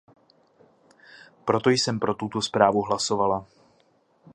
Proto 1.45 1.69
jsem 1.69 1.99
pro 1.99 2.13
tuto 2.13 2.41
zprávu 2.41 2.81
hlasovala. 2.81 3.45